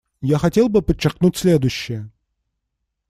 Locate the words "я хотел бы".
0.21-0.81